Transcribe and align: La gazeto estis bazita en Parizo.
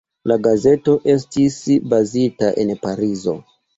La 0.29 0.35
gazeto 0.45 0.95
estis 1.15 1.57
bazita 1.93 2.51
en 2.65 2.77
Parizo. 2.87 3.37